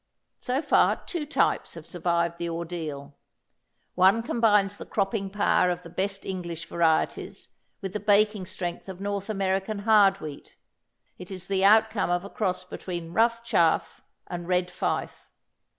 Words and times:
So 0.39 0.63
far 0.63 0.95
two 1.05 1.27
types 1.27 1.75
have 1.75 1.85
survived 1.85 2.39
the 2.39 2.49
ordeal. 2.49 3.13
One 3.93 4.23
combines 4.23 4.79
the 4.79 4.85
cropping 4.87 5.29
power 5.29 5.69
of 5.69 5.83
the 5.83 5.91
best 5.91 6.25
English 6.25 6.65
varieties 6.65 7.49
with 7.81 7.93
the 7.93 7.99
baking 7.99 8.47
strength 8.47 8.89
of 8.89 8.99
North 8.99 9.29
American 9.29 9.77
hard 9.85 10.19
wheat. 10.19 10.55
It 11.19 11.29
is 11.29 11.45
the 11.45 11.63
outcome 11.63 12.09
of 12.09 12.25
a 12.25 12.31
cross 12.31 12.63
between 12.63 13.13
Rough 13.13 13.43
Chaff 13.43 14.01
and 14.25 14.47
Red 14.47 14.71
Fife. 14.71 15.29